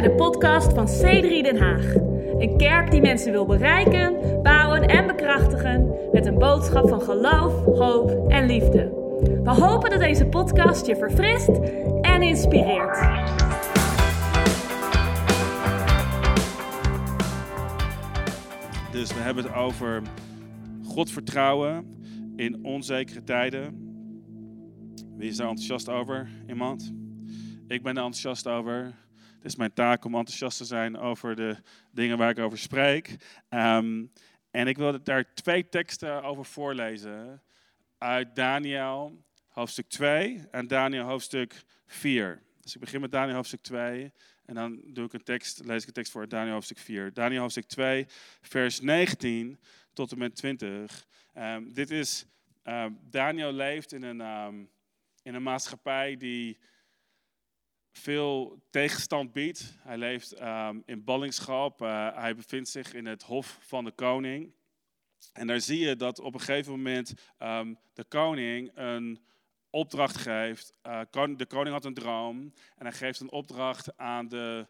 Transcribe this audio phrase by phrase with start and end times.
[0.00, 1.94] bij de podcast van C3 Den Haag.
[2.38, 8.28] Een kerk die mensen wil bereiken, bouwen en bekrachtigen met een boodschap van geloof, hoop
[8.28, 8.84] en liefde.
[9.42, 11.48] We hopen dat deze podcast je verfrist
[12.00, 12.98] en inspireert.
[18.92, 20.02] Dus we hebben het over
[20.84, 21.84] God vertrouwen
[22.36, 23.74] in onzekere tijden.
[25.16, 26.28] Wie is daar enthousiast over?
[26.48, 26.92] Iemand?
[27.66, 28.94] Ik ben er enthousiast over.
[29.46, 31.56] Is mijn taak om enthousiast te zijn over de
[31.90, 33.16] dingen waar ik over spreek.
[33.48, 34.04] Ehm,
[34.50, 37.42] en ik wil daar twee teksten over voorlezen.
[37.98, 42.42] Uit Daniel hoofdstuk 2 en Daniel hoofdstuk 4.
[42.60, 44.12] Dus ik begin met Daniel hoofdstuk 2
[44.44, 47.12] en dan doe ik een tekst, lees ik een tekst voor Daniel hoofdstuk 4.
[47.12, 48.06] Daniel hoofdstuk 2,
[48.40, 49.60] vers 19
[49.92, 51.06] tot en met 20.
[51.32, 52.26] Ehm, dit is,
[52.62, 54.20] ehm, Daniel leeft in een,
[55.22, 56.58] in een maatschappij die
[57.98, 59.74] veel tegenstand biedt.
[59.78, 60.34] Hij leeft
[60.84, 61.82] in ballingschap.
[61.82, 64.52] Uh, hij bevindt zich in het hof van de koning.
[65.32, 67.14] En daar zie je dat op een gegeven moment
[67.92, 69.20] de koning een
[69.70, 70.72] opdracht geeft.
[70.86, 71.00] Uh,
[71.36, 74.66] de koning had een droom en hij geeft een opdracht aan de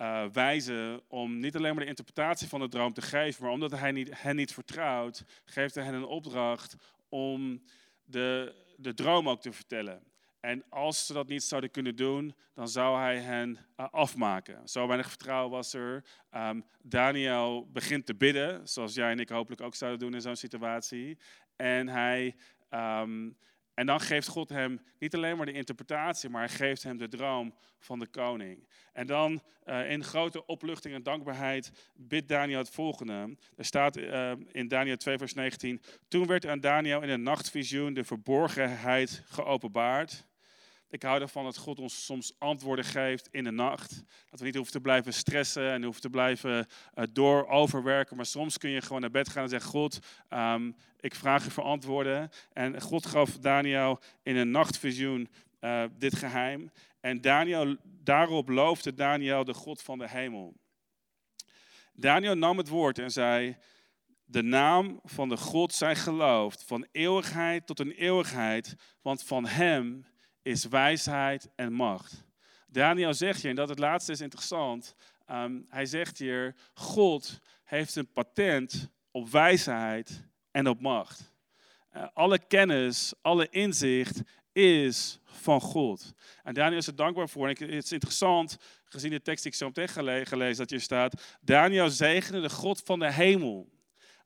[0.00, 3.70] uh, wijze om niet alleen maar de interpretatie van de droom te geven, maar omdat
[3.70, 6.76] hij niet, hen niet vertrouwt, geeft hij hen een opdracht
[7.08, 7.62] om
[8.04, 10.02] de, de droom ook te vertellen.
[10.46, 14.68] En als ze dat niet zouden kunnen doen, dan zou hij hen uh, afmaken.
[14.68, 16.04] Zo weinig vertrouwen was er.
[16.36, 20.36] Um, Daniel begint te bidden, zoals jij en ik hopelijk ook zouden doen in zo'n
[20.36, 21.18] situatie.
[21.56, 22.36] En hij
[22.70, 23.36] um,
[23.76, 27.08] en dan geeft God hem niet alleen maar de interpretatie, maar hij geeft hem de
[27.08, 28.68] droom van de koning.
[28.92, 33.36] En dan uh, in grote opluchting en dankbaarheid bidt Daniel het volgende.
[33.56, 35.82] Er staat uh, in Daniel 2, vers 19.
[36.08, 40.26] Toen werd aan Daniel in een nachtvisioen de verborgenheid geopenbaard.
[40.96, 44.02] Ik hou ervan dat God ons soms antwoorden geeft in de nacht.
[44.30, 48.16] Dat we niet hoeven te blijven stressen en hoeven te blijven uh, door overwerken.
[48.16, 49.98] Maar soms kun je gewoon naar bed gaan en zeggen: God,
[50.30, 52.30] um, ik vraag u voor antwoorden.
[52.52, 55.28] En God gaf Daniel in een nachtvisioen
[55.60, 56.70] uh, dit geheim.
[57.00, 57.20] En
[57.82, 60.54] daarop loofde Daniel de God van de hemel.
[61.92, 63.56] Daniel nam het woord en zei:
[64.24, 70.04] De naam van de God zij geloofd, van eeuwigheid tot een eeuwigheid, want van hem
[70.46, 72.24] is wijsheid en macht.
[72.66, 74.94] Daniel zegt hier, en dat het laatste is interessant,
[75.30, 81.32] um, hij zegt hier, God heeft een patent op wijsheid en op macht.
[81.96, 84.20] Uh, alle kennis, alle inzicht
[84.52, 86.14] is van God.
[86.42, 87.48] En Daniel is er dankbaar voor.
[87.48, 91.36] En het is interessant, gezien de tekst die ik zo meteen gelezen, dat hier staat,
[91.40, 93.68] Daniel zegende de God van de hemel.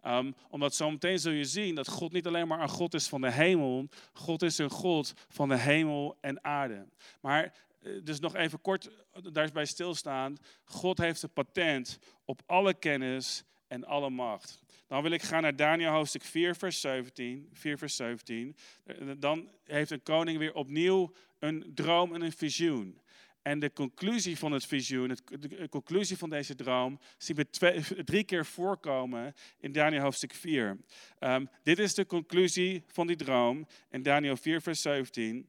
[0.07, 3.21] Um, omdat zometeen zul je zien dat God niet alleen maar een God is van
[3.21, 6.87] de hemel, God is een God van de hemel en aarde.
[7.21, 8.91] Maar, eh, dus nog even kort
[9.33, 14.63] daarbij stilstaan, God heeft een patent op alle kennis en alle macht.
[14.87, 17.49] Dan wil ik gaan naar Daniel hoofdstuk 4 vers 17.
[17.53, 18.57] 4 vers 17.
[18.85, 23.01] Eh, dan heeft een koning weer opnieuw een droom en een visioen.
[23.43, 28.25] En de conclusie van het visioen, de conclusie van deze droom, zien we twee, drie
[28.25, 30.79] keer voorkomen in Daniel hoofdstuk 4.
[31.19, 35.49] Um, dit is de conclusie van die droom in Daniel 4, vers 17.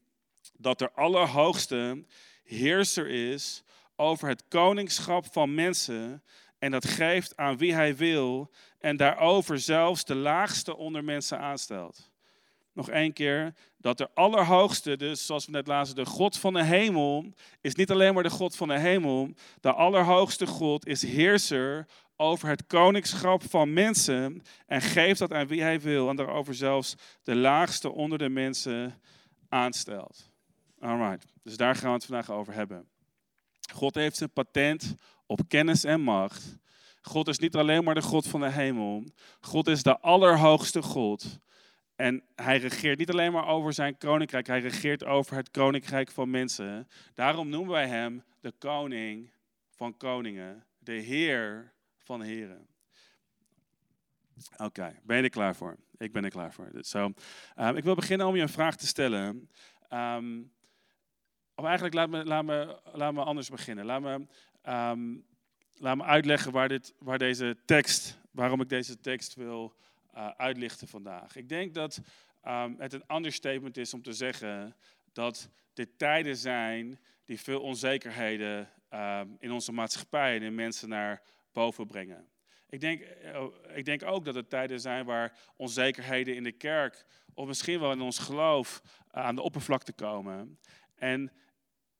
[0.58, 2.06] Dat de Allerhoogste
[2.44, 3.64] heerser is
[3.96, 6.24] over het koningschap van mensen
[6.60, 12.11] en dat geeft aan wie hij wil en daarover zelfs de laagste onder mensen aanstelt.
[12.74, 16.64] Nog één keer, dat de Allerhoogste, dus zoals we net lazen, de God van de
[16.64, 19.30] hemel, is niet alleen maar de God van de hemel.
[19.60, 25.62] De Allerhoogste God is heerser over het koningschap van mensen en geeft dat aan wie
[25.62, 29.02] hij wil en daarover zelfs de laagste onder de mensen
[29.50, 30.30] aanstelt.
[30.80, 32.88] Alright, dus daar gaan we het vandaag over hebben.
[33.74, 34.96] God heeft een patent
[35.26, 36.58] op kennis en macht.
[37.02, 39.04] God is niet alleen maar de God van de hemel.
[39.40, 41.40] God is de Allerhoogste God.
[42.02, 46.30] En hij regeert niet alleen maar over zijn koninkrijk, hij regeert over het koninkrijk van
[46.30, 46.88] mensen.
[47.14, 49.32] Daarom noemen wij hem de koning
[49.70, 52.68] van koningen, de heer van heren.
[54.58, 55.78] Oké, ben je er klaar voor?
[55.98, 56.70] Ik ben er klaar voor.
[56.80, 57.14] So,
[57.58, 59.50] um, ik wil beginnen om je een vraag te stellen.
[59.90, 60.52] Um,
[61.56, 63.86] of eigenlijk, laat me, laat, me, laat me anders beginnen.
[63.86, 64.28] Laat me,
[64.74, 65.26] um,
[65.78, 69.80] laat me uitleggen waar, dit, waar deze tekst, waarom ik deze tekst wil
[70.16, 71.36] uh, uitlichten vandaag.
[71.36, 72.02] Ik denk dat
[72.48, 74.76] um, het een understatement is om te zeggen
[75.12, 81.22] dat dit tijden zijn die veel onzekerheden um, in onze maatschappij en in mensen naar
[81.52, 82.28] boven brengen.
[82.70, 83.44] Ik denk, uh,
[83.74, 87.92] ik denk ook dat het tijden zijn waar onzekerheden in de kerk, of misschien wel
[87.92, 90.60] in ons geloof, uh, aan de oppervlakte komen.
[90.96, 91.32] En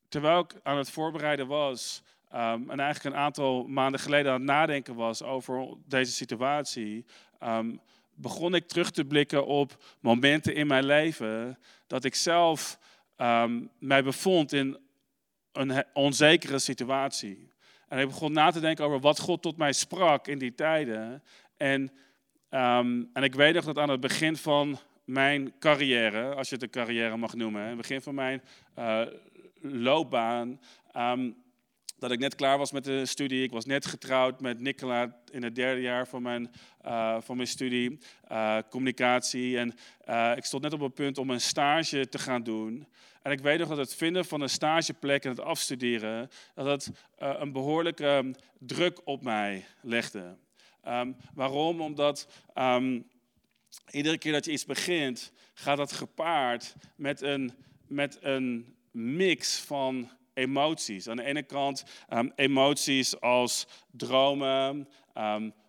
[0.08, 4.50] terwijl ik aan het voorbereiden was, ehm, en eigenlijk een aantal maanden geleden aan het
[4.50, 7.06] nadenken was over deze situatie,
[7.40, 7.76] ehm,
[8.16, 12.80] begon ik terug te blikken op momenten in mijn leven dat ik zelf
[13.18, 14.78] um, mij bevond in
[15.52, 17.50] een onzekere situatie.
[17.88, 21.24] En ik begon na te denken over wat God tot mij sprak in die tijden.
[21.58, 21.82] En,
[22.50, 26.64] um, en ik weet nog dat aan het begin van mijn carrière, als je het
[26.64, 28.42] een carrière mag noemen, het begin van mijn
[28.80, 29.02] uh,
[29.62, 30.60] loopbaan,
[30.98, 31.36] um,
[31.98, 33.44] dat ik net klaar was met de studie.
[33.44, 36.52] Ik was net getrouwd met Nicola in het derde jaar van mijn,
[36.86, 38.00] uh, van mijn studie,
[38.32, 39.58] uh, communicatie.
[39.58, 39.74] En
[40.10, 42.88] uh, ik stond net op het punt om een stage te gaan doen.
[43.22, 46.92] En ik weet nog dat het vinden van een stageplek en het afstuderen, dat het
[47.18, 50.38] een behoorlijke druk op mij legde.
[50.88, 51.82] Um, waarom?
[51.82, 53.08] Omdat um,
[53.92, 57.54] iedere keer dat je iets begint, gaat dat gepaard met een,
[57.88, 61.08] met een mix van emoties.
[61.08, 61.84] Aan de ene kant
[62.36, 64.88] emoties als dromen,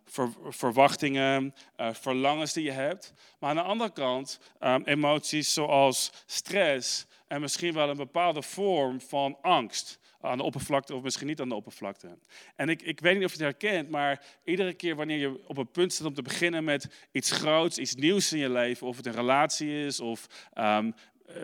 [0.05, 3.13] ver, verwachtingen, uh, verlangens die je hebt.
[3.39, 9.01] Maar aan de andere kant um, emoties zoals stress en misschien wel een bepaalde vorm
[9.01, 12.17] van angst aan de oppervlakte of misschien niet aan de oppervlakte.
[12.55, 15.57] En ik, ik weet niet of je het herkent, maar iedere keer wanneer je op
[15.57, 18.97] een punt staat om te beginnen met iets groots, iets nieuws in je leven, of
[18.97, 20.95] het een relatie is of um,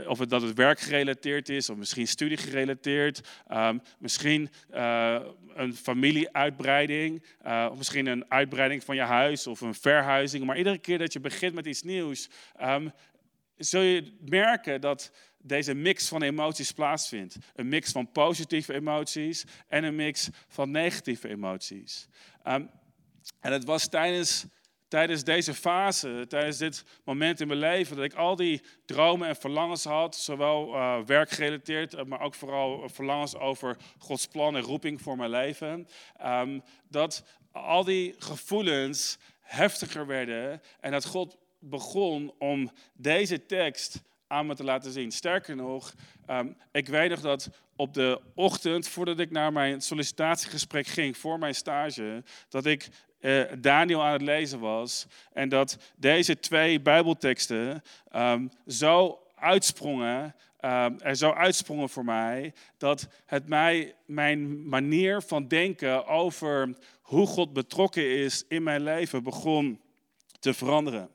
[0.07, 5.19] of het dat het werk gerelateerd is, of misschien studie gerelateerd, um, misschien uh,
[5.53, 10.45] een familieuitbreiding, uh, of misschien een uitbreiding van je huis of een verhuizing.
[10.45, 12.29] Maar iedere keer dat je begint met iets nieuws,
[12.61, 12.91] um,
[13.57, 17.37] zul je merken dat deze mix van emoties plaatsvindt.
[17.55, 22.07] Een mix van positieve emoties en een mix van negatieve emoties.
[22.47, 22.69] Um,
[23.39, 24.45] en het was tijdens
[24.89, 29.35] tijdens deze fase, tijdens dit moment in mijn leven, dat ik al die dromen en
[29.35, 35.01] verlangens had, zowel uh, werkgerelateerd, eh, maar ook vooral verlangens over Gods plan en roeping
[35.01, 35.87] voor mijn leven,
[36.25, 44.45] um, dat al die gevoelens heftiger werden en dat God begon om deze tekst aan
[44.45, 45.11] me te laten zien.
[45.11, 45.93] Sterker nog,
[46.29, 51.39] um, ik weet nog dat op de ochtend voordat ik naar mijn sollicitatiegesprek ging voor
[51.39, 52.89] mijn stage, dat ik
[53.21, 55.07] uh, Daniel aan het lezen was.
[55.33, 57.83] En dat deze twee Bijbelteksten
[58.15, 65.47] um, zo uitsprongen, um, er zo uitsprongen voor mij, dat het mij mijn manier van
[65.47, 69.81] denken over hoe God betrokken is in mijn leven begon
[70.39, 71.09] te veranderen.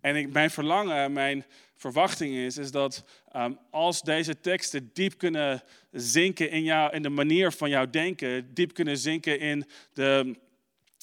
[0.00, 1.44] En ik, mijn verlangen, mijn
[1.76, 3.04] verwachting is, is dat
[3.36, 8.54] um, als deze teksten diep kunnen zinken in, jou, in de manier van jouw denken,
[8.54, 10.38] diep kunnen zinken in de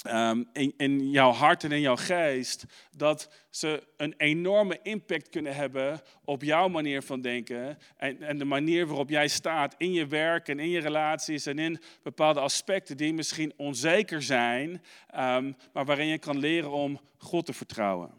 [0.05, 2.65] um, in, in, jouw hart en in jouw geest,
[2.95, 8.45] dat ze een enorme impact kunnen hebben op jouw manier van denken en, en, de
[8.45, 12.97] manier waarop jij staat in je werk en in je relaties en in bepaalde aspecten
[12.97, 14.69] die misschien onzeker zijn,
[15.15, 18.11] um, maar waarin je kan leren om God te vertrouwen.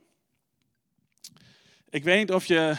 [1.91, 2.77] Ik weet niet of je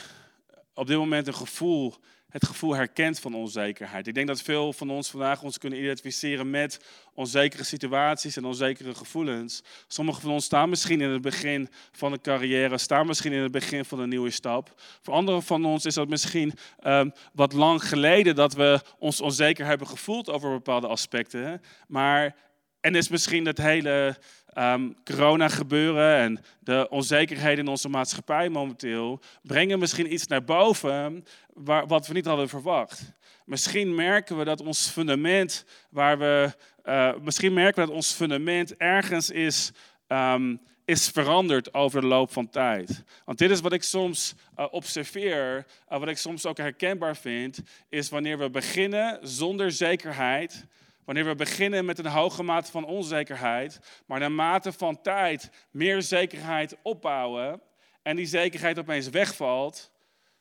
[0.73, 1.95] op dit moment een gevoel
[2.29, 4.07] het gevoel herkent van onzekerheid.
[4.07, 6.79] Ik denk dat veel van ons vandaag ons kunnen identificeren met
[7.13, 9.63] onzekere situaties en onzekere gevoelens.
[9.87, 13.51] Sommigen van ons staan misschien in het begin van een carrière, staan misschien in het
[13.51, 14.81] begin van een nieuwe stap.
[15.01, 19.65] Voor anderen van ons is dat misschien um, wat lang geleden dat we ons onzeker
[19.65, 21.61] hebben gevoeld over bepaalde aspecten.
[21.87, 22.35] Maar
[22.81, 24.17] en is misschien het hele
[24.57, 31.25] um, corona gebeuren en de onzekerheden in onze maatschappij momenteel brengen misschien iets naar boven
[31.53, 33.13] waar, wat we niet hadden verwacht.
[33.45, 36.53] Misschien merken we dat ons fundament, waar we,
[36.85, 39.71] uh, misschien merken we dat ons fundament ergens is,
[40.07, 43.03] um, is veranderd over de loop van tijd.
[43.25, 47.59] Want dit is wat ik soms uh, observeer, uh, wat ik soms ook herkenbaar vind,
[47.89, 50.65] is wanneer we beginnen zonder zekerheid
[51.09, 56.75] Wanneer we beginnen met een hoge mate van onzekerheid, maar naarmate van tijd meer zekerheid
[56.81, 57.61] opbouwen
[58.01, 59.91] en die zekerheid opeens wegvalt,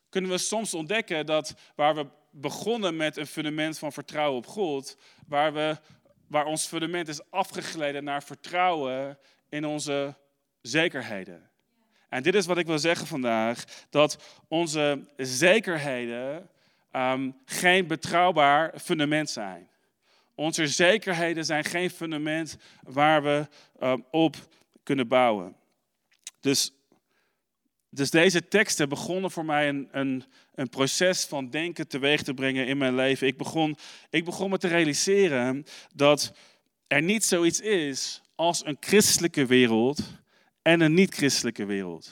[0.08, 4.96] kunnen we soms ontdekken dat waar we begonnen met een fundament van vertrouwen op God,
[5.26, 5.76] waar, we,
[6.26, 10.14] waar ons fundament is afgegleden naar vertrouwen in onze
[10.62, 11.50] zekerheden.
[12.08, 16.50] En dit is wat ik wil zeggen vandaag, dat onze zekerheden
[16.92, 19.68] um, geen betrouwbaar fundament zijn.
[20.38, 23.46] Onze zekerheden zijn geen fundament waar we
[23.82, 24.36] um, op
[24.82, 25.56] kunnen bouwen.
[26.40, 26.72] Dus,
[27.90, 32.66] dus deze teksten begonnen voor mij een, een, een proces van denken teweeg te brengen
[32.66, 33.26] in mijn leven.
[33.26, 33.76] Ik begon,
[34.10, 35.64] ik begon me te realiseren
[35.94, 36.32] dat
[36.86, 39.98] er niet zoiets is als een christelijke wereld
[40.62, 42.10] en een niet-christelijke wereld.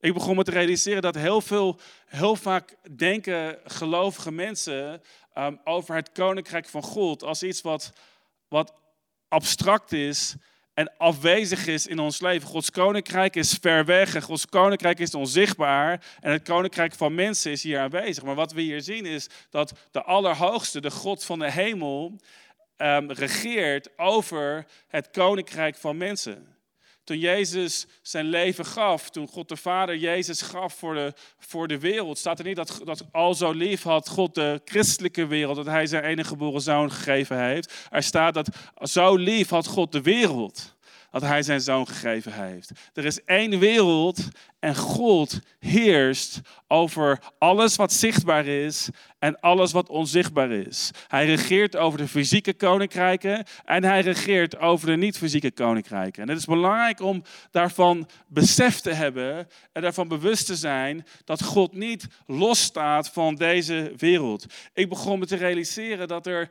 [0.00, 5.02] Ik begon me te realiseren dat heel veel, heel vaak denken gelovige mensen
[5.34, 7.92] um, over het koninkrijk van God als iets wat
[8.48, 8.72] wat
[9.28, 10.36] abstract is
[10.74, 12.48] en afwezig is in ons leven.
[12.48, 16.04] Gods koninkrijk is ver weg en Gods koninkrijk is onzichtbaar.
[16.20, 18.24] En het koninkrijk van mensen is hier aanwezig.
[18.24, 22.20] Maar wat we hier zien is dat de Allerhoogste, de God van de hemel,
[22.76, 26.56] um, regeert over het koninkrijk van mensen.
[27.04, 31.78] Toen Jezus zijn leven gaf, toen God de Vader Jezus gaf voor de, voor de
[31.78, 35.66] wereld, staat er niet dat, dat al zo lief had God de christelijke wereld, dat
[35.66, 37.74] hij zijn enige geboren zoon gegeven heeft.
[37.90, 38.48] Er staat dat
[38.80, 40.74] zo lief had God de wereld,
[41.10, 42.70] dat hij zijn zoon gegeven heeft.
[42.94, 44.28] Er is één wereld
[44.58, 48.88] en God heerst over alles wat zichtbaar is
[49.22, 50.90] en alles wat onzichtbaar is.
[51.08, 56.22] Hij regeert over de fysieke koninkrijken en hij regeert over de niet-fysieke koninkrijken.
[56.22, 61.42] En het is belangrijk om daarvan besef te hebben en daarvan bewust te zijn dat
[61.42, 64.46] God niet losstaat van deze wereld.
[64.74, 66.48] Ik begon me te realiseren dat er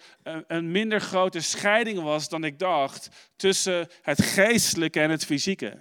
[0.47, 5.77] een minder grote scheiding was dan ik dacht tussen het geestelijke en het fysieke.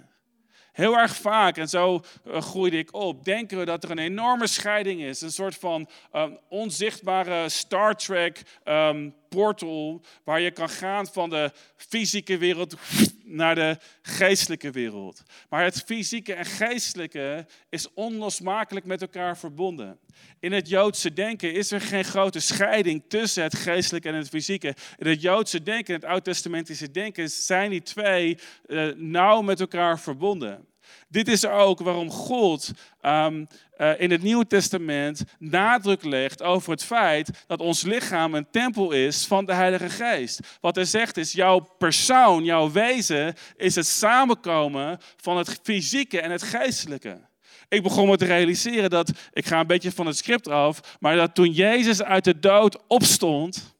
[0.71, 4.47] Heel erg vaak, en zo uh, groeide ik op, denken we dat er een enorme
[4.47, 5.21] scheiding is.
[5.21, 11.51] Een soort van um, onzichtbare Star Trek um, portal waar je kan gaan van de
[11.75, 12.75] fysieke wereld
[13.23, 15.23] naar de geestelijke wereld.
[15.49, 19.99] Maar het fysieke en geestelijke is onlosmakelijk met elkaar verbonden.
[20.39, 24.75] In het Joodse denken is er geen grote scheiding tussen het geestelijke en het fysieke.
[24.97, 30.65] In het Joodse denken, het Oud-testamentische denken, zijn die twee uh, nauw met elkaar verbonden.
[31.07, 32.71] Dit is ook waarom God
[33.01, 38.49] um, uh, in het Nieuwe Testament nadruk legt over het feit dat ons lichaam een
[38.51, 40.39] tempel is van de Heilige Geest.
[40.61, 46.31] Wat hij zegt is, jouw persoon, jouw wezen is het samenkomen van het fysieke en
[46.31, 47.29] het geestelijke.
[47.69, 51.15] Ik begon me te realiseren dat, ik ga een beetje van het script af, maar
[51.15, 53.75] dat toen Jezus uit de dood opstond,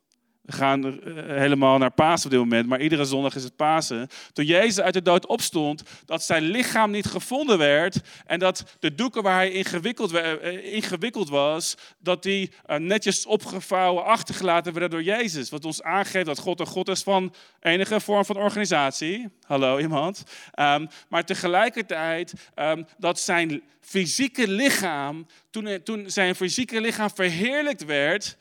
[0.52, 4.08] gaan eh, helemaal naar Pasen op dit moment, maar iedere zondag is het Pasen.
[4.34, 8.96] Toen Jezus uit de dood opstond, dat zijn lichaam niet gevonden werd en dat de
[8.96, 15.04] doeken waar hij ingewikkeld, eh, ingewikkeld was, dat die eh, netjes opgevouwen achtergelaten werden door
[15.04, 15.50] Jezus.
[15.50, 19.30] Wat ons aangeeft dat God een God is van enige vorm van organisatie.
[19.42, 20.24] Hallo iemand.
[20.60, 28.38] Um, maar tegelijkertijd um, dat zijn fysieke lichaam, toen, toen zijn fysieke lichaam verheerlijkt werd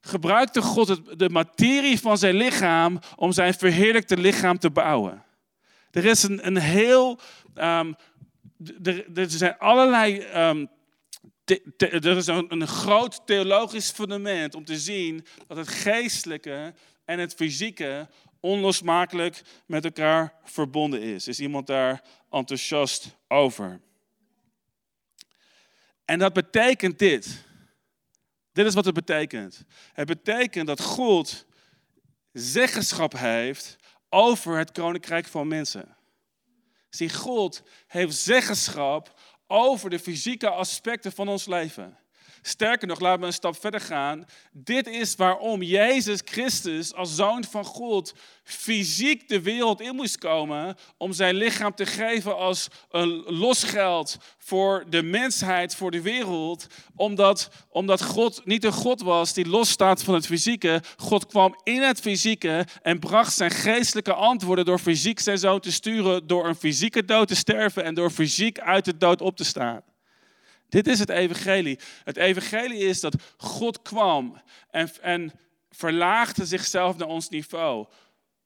[0.00, 5.24] gebruikte God de materie van zijn lichaam om zijn verheerlijkte lichaam te bouwen.
[5.90, 7.18] Er is een, een heel.
[7.54, 7.94] Er,
[9.14, 10.26] er, zijn allerlei.
[10.36, 10.68] Um,
[11.76, 17.34] er is een, een groot theologisch fundament om te zien dat het geestelijke en het
[17.34, 18.08] fysieke
[18.40, 21.28] onlosmakelijk met elkaar verbonden is.
[21.28, 23.80] Is iemand daar enthousiast over?
[26.04, 27.44] En dat betekent dit.
[28.60, 29.64] Dit is wat het betekent.
[29.92, 31.46] Het betekent dat God
[32.32, 33.76] zeggenschap heeft
[34.08, 35.96] over het koninkrijk van mensen.
[36.90, 41.98] Zie, God heeft zeggenschap over de fysieke aspecten van ons leven.
[42.42, 44.24] Sterker nog, laten we een stap verder gaan.
[44.52, 50.76] Dit is waarom Jezus Christus als zoon van God fysiek de wereld in moest komen
[50.96, 56.66] om zijn lichaam te geven als een losgeld voor de mensheid, voor de wereld.
[56.96, 60.82] Omdat, omdat God niet een God was die losstaat van het fysieke.
[60.96, 65.72] God kwam in het fysieke en bracht zijn geestelijke antwoorden door fysiek zijn zoon te
[65.72, 69.44] sturen, door een fysieke dood te sterven en door fysiek uit de dood op te
[69.44, 69.82] staan.
[70.70, 71.78] Dit is het evangelie.
[72.04, 75.32] Het evangelie is dat God kwam en, en
[75.70, 77.86] verlaagde zichzelf naar ons niveau.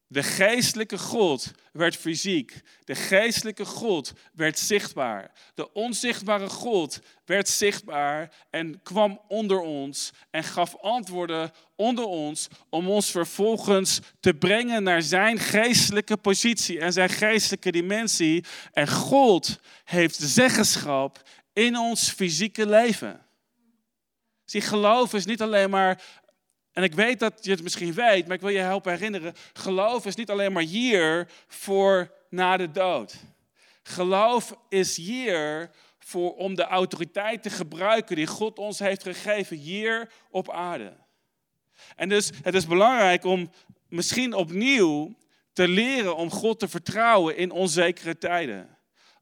[0.07, 2.61] De geestelijke God werd fysiek.
[2.85, 5.31] De geestelijke God werd zichtbaar.
[5.55, 12.89] De onzichtbare God werd zichtbaar en kwam onder ons en gaf antwoorden onder ons om
[12.89, 18.45] ons vervolgens te brengen naar zijn geestelijke positie en zijn geestelijke dimensie.
[18.73, 21.23] En God heeft zeggenschap
[21.55, 23.27] in ons fysieke leven.
[24.45, 26.03] Zie, geloof is niet alleen maar,
[26.73, 30.07] en ik weet dat je het misschien weet, maar ik wil je helpen herinneren, geloof
[30.07, 33.15] is niet alleen maar hier voor na de dood.
[33.83, 40.11] Geloof is hier voor, om de autoriteit te gebruiken die God ons heeft gegeven hier
[40.31, 40.97] op aarde.
[41.97, 43.51] En dus het is belangrijk om
[43.89, 45.15] misschien opnieuw
[45.53, 48.74] te leren om God te vertrouwen in onzekere tijden.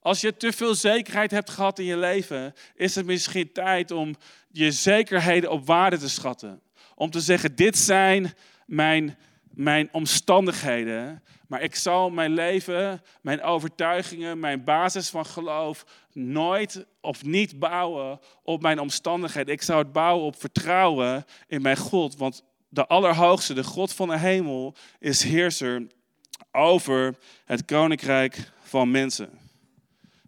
[0.03, 4.15] Als je te veel zekerheid hebt gehad in je leven, is het misschien tijd om
[4.51, 6.61] je zekerheden op waarde te schatten.
[6.95, 8.33] Om te zeggen, dit zijn
[8.65, 9.17] mijn,
[9.51, 17.23] mijn omstandigheden, maar ik zal mijn leven, mijn overtuigingen, mijn basis van geloof nooit of
[17.23, 19.53] niet bouwen op mijn omstandigheden.
[19.53, 24.07] Ik zou het bouwen op vertrouwen in mijn God, want de Allerhoogste, de God van
[24.07, 25.87] de hemel, is heerser
[26.51, 29.42] over het koninkrijk van mensen.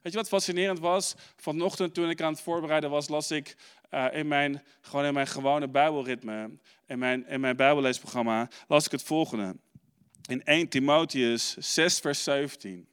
[0.05, 1.15] Weet je wat fascinerend was?
[1.35, 3.55] Vanochtend toen ik aan het voorbereiden was, las ik
[3.91, 6.49] uh, in, mijn, gewoon in mijn gewone bijbelritme,
[6.87, 9.55] in mijn, in mijn bijbelleesprogramma, las ik het volgende.
[10.29, 12.87] In 1 Timotheus 6 vers 17.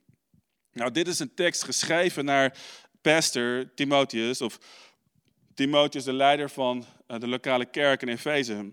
[0.73, 2.59] Nou, dit is een tekst geschreven naar
[3.01, 4.59] pastor Timotheus, of
[5.55, 8.73] Timotheus, de leider van uh, de lokale kerk in Efeze.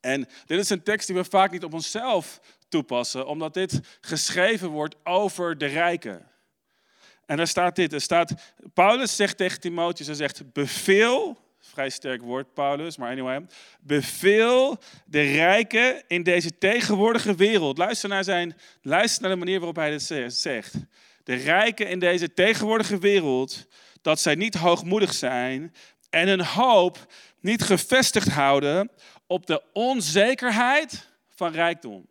[0.00, 4.68] En dit is een tekst die we vaak niet op onszelf toepassen, omdat dit geschreven
[4.68, 6.34] wordt over de rijken.
[7.26, 8.32] En daar staat dit, er staat,
[8.74, 13.46] Paulus zegt tegen Timotheus, hij zegt, beveel, vrij sterk woord Paulus, maar anyway,
[13.80, 17.78] beveel de rijken in deze tegenwoordige wereld.
[17.78, 20.74] Luister naar, zijn, luister naar de manier waarop hij dit zegt.
[21.24, 23.66] De rijken in deze tegenwoordige wereld,
[24.02, 25.74] dat zij niet hoogmoedig zijn
[26.10, 27.06] en hun hoop
[27.40, 28.90] niet gevestigd houden
[29.26, 32.06] op de onzekerheid van rijkdom.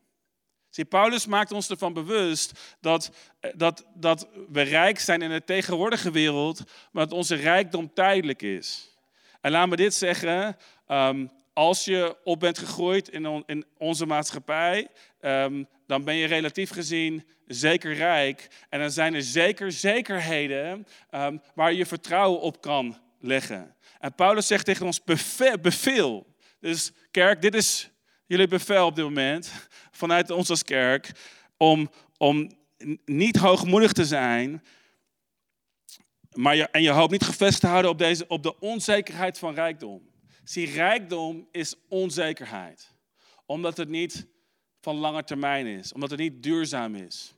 [0.76, 5.44] Zie, Paulus maakt ons ervan bewust dat, eh, dat, dat we rijk zijn in de
[5.44, 8.98] tegenwoordige wereld, maar dat onze rijkdom tijdelijk is.
[9.42, 14.88] En laat me dit zeggen, ehm, als je op bent gegroeid in, in onze maatschappij,
[15.20, 18.48] ehm, dan ben je relatief gezien zeker rijk.
[18.70, 23.76] En dan zijn er zeker zekerheden um, waar je vertrouwen op kan leggen.
[24.00, 25.04] En Paulus zegt tegen ons
[25.62, 26.36] beveel.
[26.60, 27.90] Dus kerk, dit is
[28.26, 29.52] jullie bevel op dit moment
[29.92, 31.12] vanuit ons als kerk
[31.58, 32.52] om, om
[33.06, 34.64] niet hoogmoedig te zijn,
[36.32, 39.54] maar je, en je hoop niet gevestigd te houden op, deze, op de onzekerheid van
[39.54, 40.10] rijkdom.
[40.44, 42.94] Zie, rijkdom is onzekerheid.
[43.46, 44.28] Omdat het niet
[44.82, 45.94] van lange termijn is.
[45.94, 47.36] Omdat het niet duurzaam is.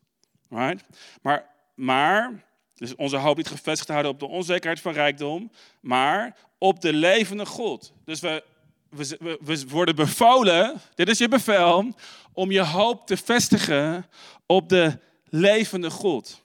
[0.50, 0.84] Right?
[1.22, 5.52] Maar, maar, dus onze hoop niet gevestigd te houden op de onzekerheid van rijkdom,
[5.82, 7.94] maar op de levende God.
[8.06, 8.44] Dus we
[8.90, 11.96] we, worden bevolen, dit is je bevel,
[12.34, 14.06] om je hoop te vestigen
[14.46, 16.42] op de levende God.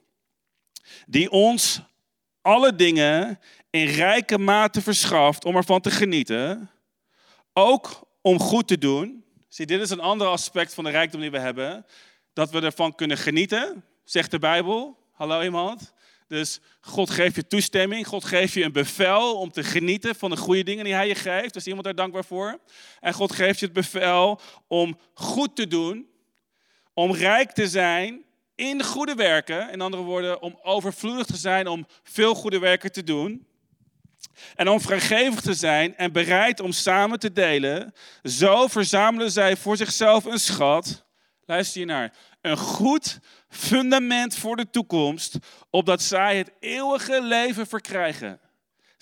[1.07, 1.81] Die ons
[2.43, 6.71] alle dingen in rijke mate verschaft om ervan te genieten.
[7.53, 9.25] Ook om goed te doen.
[9.49, 11.87] Zie, dit is een ander aspect van de rijkdom die we hebben.
[12.33, 14.99] Dat we ervan kunnen genieten, zegt de Bijbel.
[15.13, 15.93] Hallo iemand.
[16.33, 20.37] Dus God geeft je toestemming, God geeft je een bevel om te genieten van de
[20.37, 21.57] goede dingen die Hij je geeft.
[21.57, 22.59] is iemand daar dankbaar voor?
[23.01, 26.09] En God geeft je het bevel om goed te doen,
[26.95, 29.71] om rijk te zijn in goede werken.
[29.71, 33.47] In andere woorden, om overvloedig te zijn, om veel goede werken te doen.
[34.55, 37.95] En om vrijgevig te zijn en bereid om samen te delen.
[38.23, 41.05] Zo verzamelen zij voor zichzelf een schat.
[41.45, 42.13] Luister je naar.
[42.41, 43.19] Een goed
[43.53, 45.37] fundament voor de toekomst,
[45.71, 48.41] opdat zij het eeuwige leven verkrijgen.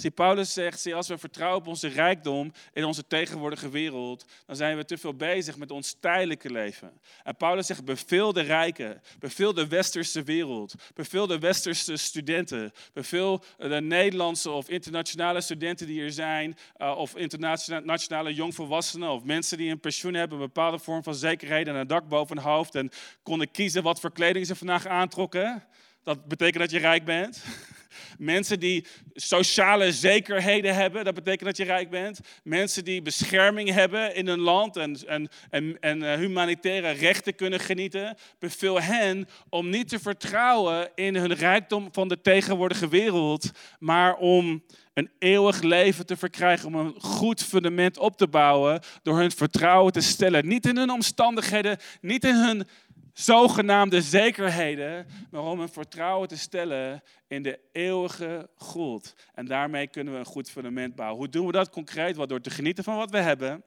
[0.00, 4.56] Zie, Paulus zegt, zie, als we vertrouwen op onze rijkdom in onze tegenwoordige wereld, dan
[4.56, 7.00] zijn we te veel bezig met ons tijdelijke leven.
[7.22, 13.42] En Paulus zegt, beveel de rijken, beveel de westerse wereld, beveel de westerse studenten, beveel
[13.56, 19.70] de Nederlandse of internationale studenten die er zijn, uh, of internationale jongvolwassenen, of mensen die
[19.70, 22.90] een pensioen hebben, een bepaalde vorm van zekerheid en een dak boven hun hoofd en
[23.22, 25.64] konden kiezen wat voor kleding ze vandaag aantrokken.
[26.02, 27.42] Dat betekent dat je rijk bent.
[28.18, 28.84] Mensen die
[29.14, 32.20] sociale zekerheden hebben, dat betekent dat je rijk bent.
[32.44, 37.60] Mensen die bescherming hebben in hun land en, en, en, en eh, humanitaire rechten kunnen
[37.60, 38.16] genieten.
[38.38, 44.62] Beveel hen om niet te vertrouwen in hun rijkdom van de tegenwoordige wereld, maar om
[44.94, 49.92] een eeuwig leven te verkrijgen, om een goed fundament op te bouwen door hun vertrouwen
[49.92, 50.48] te stellen.
[50.48, 52.66] Niet in hun omstandigheden, niet in hun
[53.12, 59.14] zogenaamde zekerheden, maar om een vertrouwen te stellen in de eeuwige God.
[59.34, 61.18] En daarmee kunnen we een goed fundament bouwen.
[61.18, 62.16] Hoe doen we dat concreet?
[62.16, 63.64] Wat door te genieten van wat we hebben,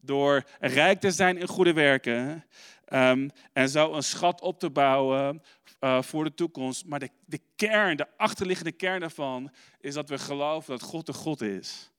[0.00, 2.44] door rijk te zijn in goede werken
[2.92, 5.42] um, en zo een schat op te bouwen
[5.80, 6.86] uh, voor de toekomst.
[6.86, 11.12] Maar de, de kern, de achterliggende kern daarvan, is dat we geloven dat God de
[11.12, 11.90] God is.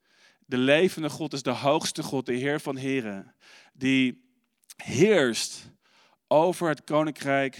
[0.46, 3.36] De levende God is de hoogste God, de Heer van Heren,
[3.74, 4.26] die
[4.76, 5.76] heerst
[6.28, 7.58] over het koninkrijk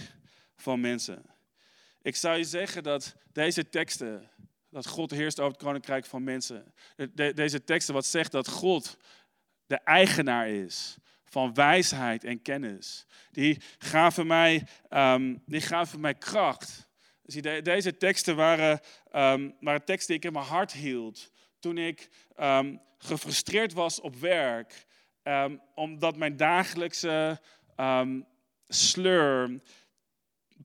[0.56, 1.25] van mensen.
[2.01, 4.30] Ik zou je zeggen dat deze teksten,
[4.69, 6.73] dat God heerst over het koninkrijk van mensen.
[7.13, 8.97] deze teksten wat zegt dat God
[9.65, 13.06] de eigenaar is van wijsheid en kennis.
[13.32, 16.88] Die gaven mij, um, die gaven mij kracht.
[17.63, 18.80] Deze teksten waren,
[19.15, 24.15] um, waren teksten die ik in mijn hart hield toen ik um, gefrustreerd was op
[24.15, 24.86] werk.
[25.75, 27.41] omdat mijn dagelijkse
[28.67, 29.62] sleur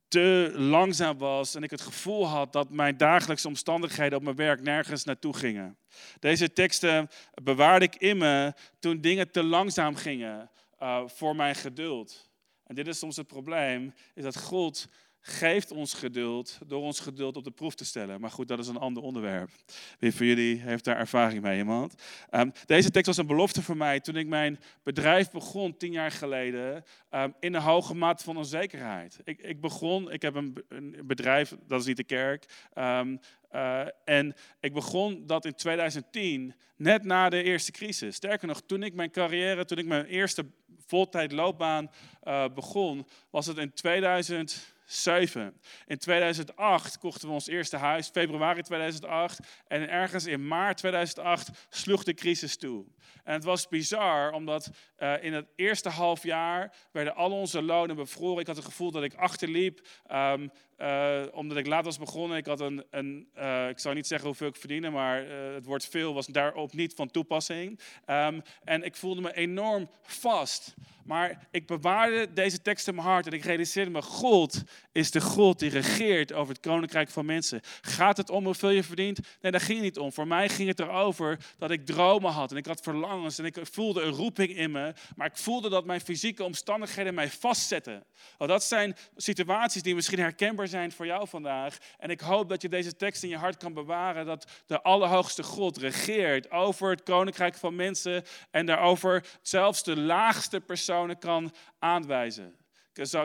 [0.09, 4.63] te langzaam was en ik het gevoel had dat mijn dagelijkse omstandigheden op mijn werk
[4.63, 5.79] nergens naartoe gingen.
[6.19, 7.09] Deze teksten
[7.43, 10.51] bewaarde ik in me toen dingen te langzaam gingen
[10.83, 12.31] uh, voor mijn geduld.
[12.65, 14.89] En dit is soms het probleem, is dat God
[15.25, 18.21] geeft ons geduld door ons geduld op de proef te stellen.
[18.21, 19.51] Maar goed, dat is een ander onderwerp.
[19.99, 21.95] Wie van jullie heeft daar ervaring mee, iemand?
[22.31, 26.11] Um, deze tekst was een belofte voor mij toen ik mijn bedrijf begon, tien jaar
[26.11, 29.21] geleden, um, in een hoge mate van onzekerheid.
[29.25, 32.45] Ik, ik begon, ik heb een, een, bedrijf, dat is niet de kerk,
[32.79, 33.21] um,
[33.53, 38.15] uh, en ik begon dat in 2010, net na de eerste crisis.
[38.15, 40.47] Sterker nog, toen ik mijn carrière, toen ik mijn eerste
[40.87, 41.91] voltijd loopbaan
[42.25, 44.72] uh, begon, was het in 2000.
[44.93, 45.61] 7.
[45.87, 49.39] In 2008 kochten we ons eerste huis, februari 2008.
[49.67, 52.85] En ergens in maart 2008 sloeg de crisis toe.
[53.25, 57.97] En het was bizar, omdat uh, in het eerste half jaar werden al onze lonen
[57.97, 58.41] bevroren.
[58.41, 62.37] Ik had het gevoel dat ik achterliep, um, uh, omdat ik laat was begonnen.
[62.37, 65.87] Ik had een, een uh, ik zou niet zeggen hoeveel ik verdiende, maar het woord
[65.87, 67.81] veel was daarop niet van toepassing.
[68.07, 70.75] Um, en ik voelde me enorm vast.
[71.05, 75.21] Maar ik bewaarde deze tekst in mijn hart en ik realiseerde me, God is de
[75.21, 77.61] God die regeert over het koninkrijk van mensen.
[77.81, 79.19] Gaat het om hoeveel je verdient?
[79.41, 80.13] Nee, daar ging het niet om.
[80.13, 83.59] Voor mij ging het erover dat ik dromen had en ik had verlangens en ik
[83.63, 84.93] voelde een roeping in me.
[85.17, 88.05] Maar ik voelde dat mijn fysieke omstandigheden mij vastzetten.
[88.39, 91.77] Oh, dat zijn situaties die misschien herkenbaar zijn voor jou vandaag.
[91.99, 95.43] En ik hoop dat je deze tekst in je hart kan bewaren, dat de Allerhoogste
[95.43, 102.61] God regeert over het koninkrijk van mensen en daarover zelfs de laagste personen kan aanwijzen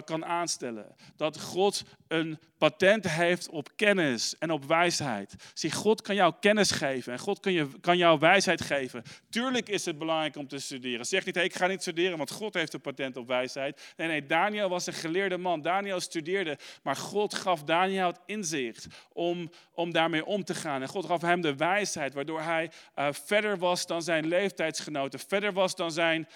[0.06, 0.96] kan aanstellen.
[1.16, 5.36] Dat God een patent heeft op kennis en op wijsheid.
[5.54, 9.04] Zie, God kan jou kennis geven en God kan, je, kan jou wijsheid geven.
[9.30, 11.06] Tuurlijk is het belangrijk om te studeren.
[11.06, 13.94] Zeg niet, hey, ik ga niet studeren, want God heeft een patent op wijsheid.
[13.98, 15.62] Nee, nee, Daniel was een geleerde man.
[15.62, 20.82] Daniel studeerde, maar God gaf Daniel het inzicht om, om daarmee om te gaan.
[20.82, 25.54] En God gaf hem de wijsheid, waardoor hij uh, verder was dan zijn leeftijdsgenoten, verder
[25.54, 26.28] was dan zijn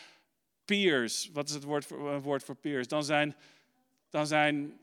[0.66, 2.88] peers, wat is het woord voor, woord voor peers?
[2.88, 3.36] Dan zijn,
[4.10, 4.80] dan zijn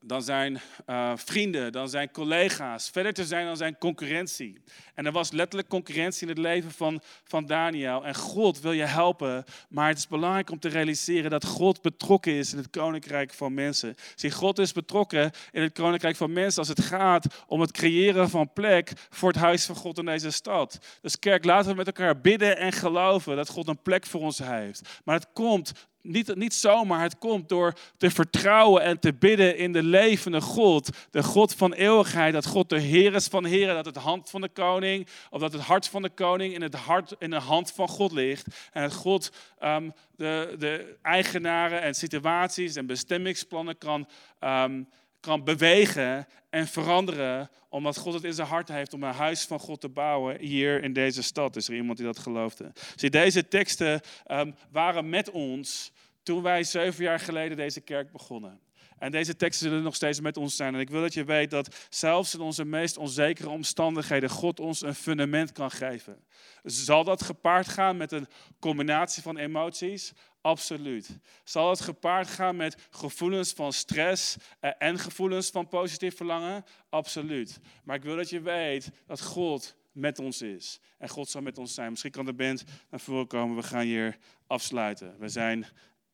[0.00, 4.62] dan zijn uh, vrienden, dan zijn collega's, verder te zijn dan zijn concurrentie.
[4.94, 8.04] En er was letterlijk concurrentie in het leven van, van Daniel.
[8.04, 12.32] En God wil je helpen, maar het is belangrijk om te realiseren dat God betrokken
[12.32, 13.94] is in het koninkrijk van mensen.
[14.14, 18.30] Zie, God is betrokken in het koninkrijk van mensen als het gaat om het creëren
[18.30, 20.78] van plek voor het huis van God in deze stad.
[21.00, 24.38] Dus kerk, laten we met elkaar bidden en geloven dat God een plek voor ons
[24.38, 25.00] heeft.
[25.04, 29.72] Maar het komt niet, niet zomaar, het komt door te vertrouwen en te bidden in
[29.72, 30.90] de levende God.
[31.10, 34.40] De God van eeuwigheid, dat God de Heer is van Heren, dat het hand van
[34.40, 37.72] de koning, of dat het hart van de koning in, het hart, in de hand
[37.72, 38.46] van God ligt.
[38.72, 39.32] En dat God
[39.62, 44.08] um, de, de eigenaren en situaties en bestemmingsplannen kan
[44.40, 44.88] um,
[45.20, 49.58] kan bewegen en veranderen, omdat God het in zijn hart heeft om een huis van
[49.58, 51.56] God te bouwen hier in deze stad.
[51.56, 52.72] Is er iemand die dat geloofde?
[52.94, 58.60] Zie, deze teksten um, waren met ons toen wij zeven jaar geleden deze kerk begonnen.
[58.98, 60.74] En deze teksten zullen nog steeds met ons zijn.
[60.74, 64.82] En ik wil dat je weet dat zelfs in onze meest onzekere omstandigheden God ons
[64.82, 66.24] een fundament kan geven.
[66.62, 68.26] Zal dat gepaard gaan met een
[68.58, 70.12] combinatie van emoties?
[70.40, 71.18] Absoluut.
[71.44, 76.64] Zal het gepaard gaan met gevoelens van stress eh, en gevoelens van positief verlangen?
[76.88, 77.60] Absoluut.
[77.84, 80.80] Maar ik wil dat je weet dat God met ons is.
[80.98, 81.90] En God zal met ons zijn.
[81.90, 83.56] Misschien kan de band naar voren komen.
[83.56, 85.18] We gaan hier afsluiten.
[85.18, 85.66] We zijn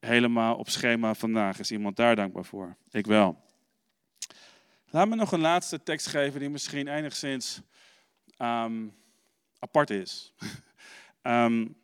[0.05, 1.59] helemaal op schema vandaag.
[1.59, 2.77] Is iemand daar dankbaar voor?
[2.91, 3.43] Ik wel.
[4.91, 7.61] Laat me nog een laatste tekst geven die misschien enigszins
[8.39, 8.95] um,
[9.59, 10.33] apart is.
[11.23, 11.77] um,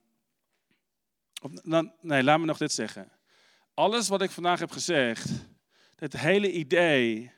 [1.63, 3.13] dan, nee, laat me nog dit zeggen.
[3.75, 5.29] Alles wat ik vandaag heb gezegd,
[5.97, 7.33] het hele idee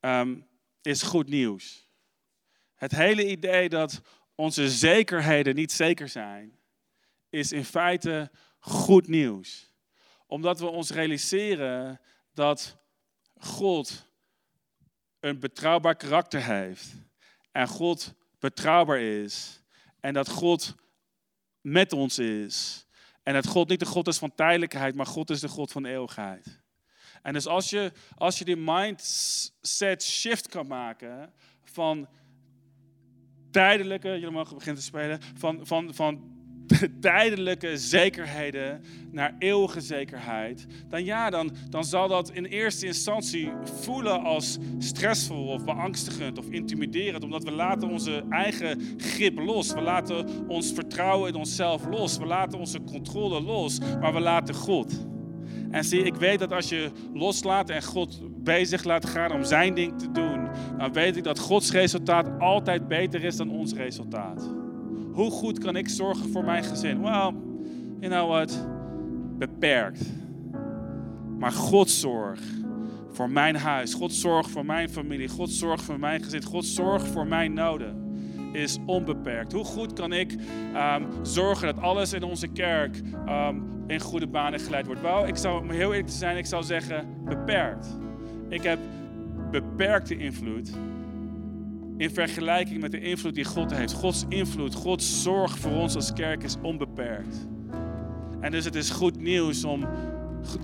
[0.00, 0.46] um,
[0.82, 1.88] is goed nieuws.
[2.74, 4.00] Het hele idee dat
[4.34, 6.58] onze zekerheden niet zeker zijn,
[7.30, 9.74] is in feite goed nieuws.
[10.26, 12.00] Omdat we ons realiseren
[12.32, 12.76] dat
[13.38, 14.08] God
[15.20, 16.86] een betrouwbaar karakter heeft.
[17.52, 19.62] En God betrouwbaar is.
[20.00, 20.74] En dat God
[21.60, 22.86] met ons is.
[23.22, 25.84] En dat God niet de God is van tijdelijkheid, maar God is de God van
[25.84, 26.60] eeuwigheid.
[27.22, 31.32] En dus als je, als je die mindset shift kan maken
[31.64, 32.08] van
[33.50, 36.35] tijdelijke, jullie mogen beginnen te spelen, van, van, van
[37.00, 44.22] tijdelijke zekerheden naar eeuwige zekerheid, dan ja, dan, dan zal dat in eerste instantie voelen
[44.22, 49.72] als stressvol of beangstigend of intimiderend, omdat we laten onze eigen grip los.
[49.72, 52.18] We laten ons vertrouwen in onszelf los.
[52.18, 55.06] We laten onze controle los, maar we laten God.
[55.70, 59.74] En zie, ik weet dat als je loslaat en God bezig laat gaan om zijn
[59.74, 60.48] ding te doen,
[60.78, 64.65] dan weet ik dat Gods resultaat altijd beter is dan ons resultaat.
[65.16, 67.00] Hoe goed kan ik zorgen voor mijn gezin?
[67.00, 67.32] Well,
[68.00, 68.66] you know what?
[69.38, 70.00] Beperkt.
[71.38, 72.40] Maar Gods zorg
[73.10, 77.06] voor mijn huis, Gods zorg voor mijn familie, Gods zorg voor mijn gezin, Gods zorg
[77.06, 77.96] voor mijn noden
[78.52, 79.52] is onbeperkt.
[79.52, 80.34] Hoe goed kan ik
[80.74, 85.00] ehm, zorgen dat alles in onze kerk ehm, in goede banen geleid wordt?
[85.00, 87.98] Wel, ik zou, om heel eerlijk te zijn, ik zou zeggen beperkt.
[88.48, 88.78] Ik heb
[89.50, 90.70] beperkte invloed
[91.96, 93.92] in vergelijking met de invloed die God heeft.
[93.92, 97.46] Gods invloed, Gods zorg voor ons als kerk is onbeperkt.
[98.40, 99.86] En dus het is goed nieuws om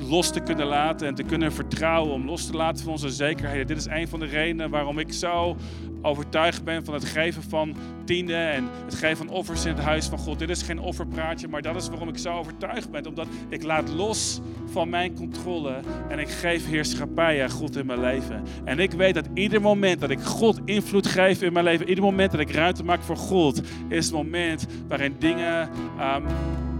[0.08, 3.66] los te kunnen laten en te kunnen vertrouwen, om los te laten van onze zekerheden.
[3.66, 5.56] Dit is een van de redenen waarom ik zo
[6.02, 10.06] overtuigd ben van het geven van tiende en het geven van offers in het huis
[10.06, 10.38] van God.
[10.38, 13.06] Dit is geen offerpraatje, maar dat is waarom ik zo overtuigd ben.
[13.06, 18.00] Omdat ik laat los van mijn controle en ik geef heerschappij aan God in mijn
[18.00, 18.42] leven.
[18.64, 22.04] En ik weet dat ieder moment dat ik God invloed geef in mijn leven, ieder
[22.04, 25.68] moment dat ik ruimte maak voor God, is het moment waarin dingen
[26.00, 26.24] um,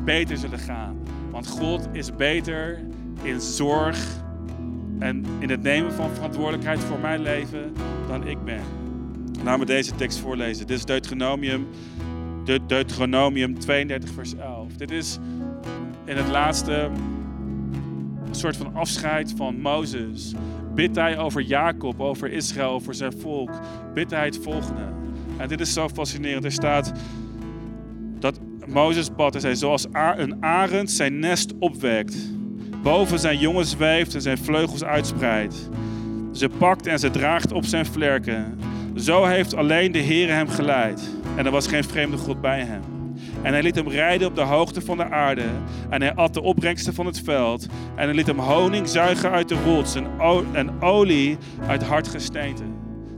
[0.05, 0.97] beter zullen gaan.
[1.31, 2.81] Want God is beter
[3.23, 4.21] in zorg
[4.99, 7.73] en in het nemen van verantwoordelijkheid voor mijn leven
[8.09, 8.82] dan ik ben.
[9.45, 10.67] Laat me deze tekst voorlezen.
[10.67, 11.67] Dit is Deuteronomium,
[12.45, 14.73] de Deuteronomium 32, vers 11.
[14.77, 15.19] Dit is
[16.05, 16.91] in het laatste
[18.31, 20.35] soort van afscheid van Mozes.
[20.75, 23.51] Bidt hij over Jacob, over Israël, over zijn volk.
[23.95, 24.83] Bidt hij het volgende.
[25.37, 26.45] En dit is zo fascinerend.
[26.45, 26.93] Er staat
[28.19, 32.17] dat Mozes bad en zei, zoals een arend zijn nest opwekt,
[32.83, 35.69] boven zijn jongen zweeft en zijn vleugels uitspreidt.
[36.33, 38.59] Ze pakt en ze draagt op zijn vlerken.
[38.97, 41.11] Zo heeft alleen de Heer hem geleid.
[41.37, 42.83] En er was geen vreemde God bij hem.
[43.43, 45.45] En hij liet hem rijden op de hoogte van de aarde.
[45.91, 47.67] En hij at de opbrengsten van het veld.
[47.95, 49.95] En hij liet hem honing zuigen uit de rots
[50.53, 52.63] en, olie uit hard gesteente.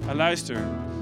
[0.08, 0.56] En luister,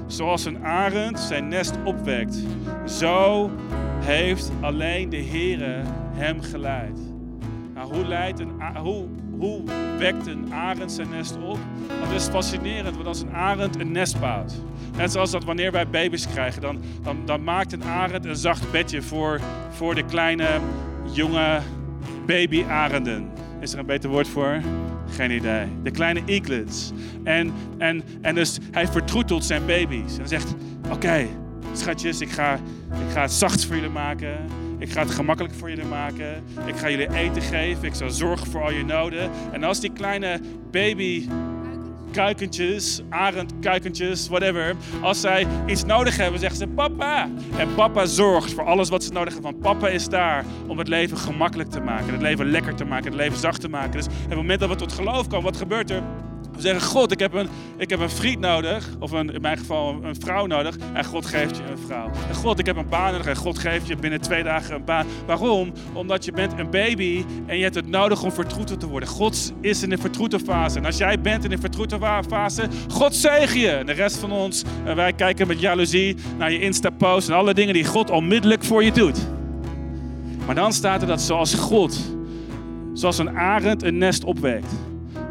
[0.07, 2.43] zoals een arend zijn nest opwekt,
[2.85, 3.51] zo
[3.99, 5.81] heeft alleen de Heere
[6.13, 6.99] hem geleid.
[7.73, 9.05] Nou, hoe, leidt een, hoe,
[9.43, 9.61] hoe
[9.97, 11.57] wekt een arend zijn nest op?
[11.87, 14.53] Dat is fascinerend, want als een arend een nest bouwt.
[14.97, 18.71] Net zoals dat wanneer wij baby's krijgen, dan, dan, dan maakt een arend een zacht
[18.71, 20.47] bedje voor, voor de kleine,
[21.11, 21.59] jonge
[22.25, 23.29] baby-arenden.
[23.59, 24.61] Is er een beter woord voor?
[25.09, 25.67] Geen idee.
[25.83, 26.91] De kleine eaglets.
[27.23, 30.17] En, en, en dus hij vertroetelt zijn baby's.
[30.17, 30.55] En zegt,
[30.91, 31.27] oké,
[31.73, 32.53] schatjes, ik ga,
[32.91, 34.37] ik ga het zacht voor jullie maken.
[34.83, 36.43] Ik ga het gemakkelijk voor jullie maken.
[36.65, 37.83] Ik ga jullie eten geven.
[37.83, 39.29] Ik zal zorgen voor al je noden.
[39.51, 40.39] En als die kleine
[40.71, 41.27] baby
[42.11, 44.75] kuikentjes, arendkuikentjes, whatever.
[45.01, 47.29] Als zij iets nodig hebben, zeggen ze papa.
[47.57, 49.51] En papa zorgt voor alles wat ze nodig hebben.
[49.51, 52.11] Want papa is daar om het leven gemakkelijk te maken.
[52.11, 53.05] Het leven lekker te maken.
[53.05, 53.91] Het leven zacht te maken.
[53.91, 56.03] Dus op het moment dat we tot geloof komen, wat gebeurt er?
[56.55, 58.89] We zeggen, God, ik heb, een, ik heb een vriend nodig.
[58.99, 60.77] Of een, in mijn geval een vrouw nodig.
[60.93, 62.09] En God geeft je een vrouw.
[62.29, 63.27] En God, ik heb een baan nodig.
[63.27, 65.05] En God geeft je binnen twee dagen een baan.
[65.25, 65.71] Waarom?
[65.93, 69.09] Omdat je bent een baby en je hebt het nodig om vertroeteld te worden.
[69.09, 70.77] God is in de vertroete fase.
[70.77, 73.69] En als jij bent in de vertroete fase, God zegen je.
[73.69, 77.53] En de rest van ons, eh, wij kijken met jaloezie naar je Insta-post en alle
[77.53, 79.27] dingen die God onmiddellijk voor je doet.
[80.45, 82.15] Maar dan staat er dat zoals God,
[82.93, 84.73] zoals een arend een nest opwekt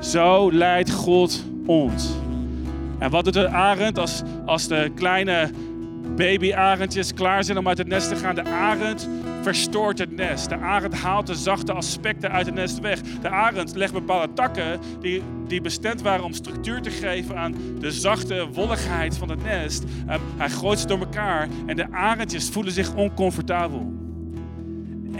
[0.02, 2.10] zo leidt God ons.
[2.98, 5.50] En wat doet de arend als, als de kleine
[6.16, 8.34] baby-arendjes klaar zijn om uit het nest te gaan?
[8.34, 9.08] De arend
[9.42, 10.48] verstoort het nest.
[10.48, 13.00] De arend haalt de zachte aspecten uit het nest weg.
[13.00, 17.90] De arend legt bepaalde takken die, die bestemd waren om structuur te geven aan de
[17.90, 19.84] zachte wolligheid van het nest.
[20.36, 24.01] Hij gooit ze door elkaar en de arendjes voelen zich oncomfortabel.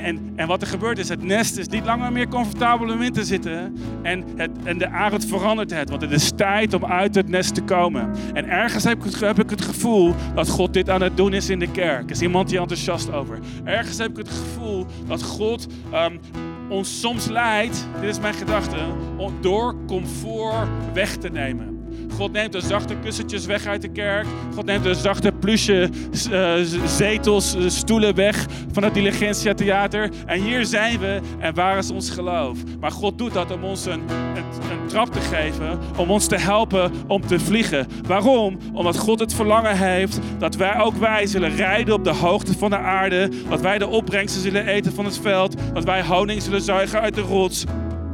[0.03, 3.13] En, en wat er gebeurt is, het nest is niet langer meer comfortabel om in
[3.13, 3.77] te zitten.
[4.03, 7.55] En, het, en de arend verandert het, want het is tijd om uit het nest
[7.55, 8.11] te komen.
[8.33, 11.33] En ergens heb ik, het, heb ik het gevoel dat God dit aan het doen
[11.33, 12.11] is in de kerk.
[12.11, 13.39] Is iemand hier enthousiast over?
[13.65, 16.21] Ergens heb ik het gevoel dat God um,
[16.69, 18.77] ons soms leidt, dit is mijn gedachte,
[19.17, 21.72] om door comfort weg te nemen.
[22.17, 24.27] God neemt de zachte kussentjes weg uit de kerk.
[24.55, 25.89] God neemt de zachte plusje
[26.31, 26.55] uh,
[26.87, 30.11] zetels, uh, stoelen weg van het Diligentia Theater.
[30.27, 32.59] En hier zijn we en waar is ons geloof?
[32.81, 36.37] Maar God doet dat om ons een, een, een trap te geven, om ons te
[36.37, 37.87] helpen om te vliegen.
[38.07, 38.59] Waarom?
[38.73, 42.71] Omdat God het verlangen heeft dat wij ook wij zullen rijden op de hoogte van
[42.71, 43.31] de aarde.
[43.49, 45.55] Dat wij de opbrengsten zullen eten van het veld.
[45.73, 47.65] Dat wij honing zullen zuigen uit de rots.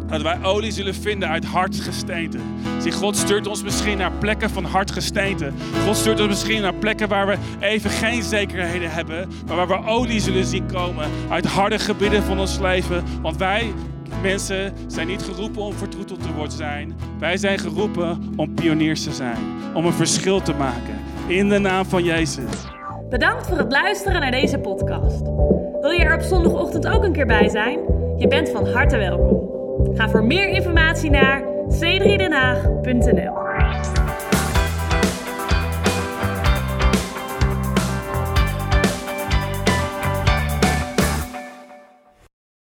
[0.08, 2.38] Dat wij olie zullen vinden uit hard gesteente.
[2.78, 5.52] Zie, God stuurt ons misschien naar plekken van hard gesteente.
[5.86, 9.28] God stuurt ons misschien naar plekken waar we even geen zekerheden hebben.
[9.46, 13.04] Maar waar we olie zullen zien komen uit harde gebieden van ons leven.
[13.22, 13.72] Want wij
[14.22, 16.96] mensen zijn niet geroepen om vertroeteld te worden zijn.
[17.18, 19.38] Wij zijn geroepen om pioniers te zijn.
[19.74, 20.98] Om een verschil te maken.
[21.26, 22.66] In de naam van Jezus.
[23.10, 25.22] Bedankt voor het luisteren naar deze podcast.
[25.80, 27.78] Wil je er op zondagochtend ook een keer bij zijn?
[28.16, 29.47] Je bent van harte welkom.
[29.98, 33.32] Ga voor meer informatie naar c3denhaag.nl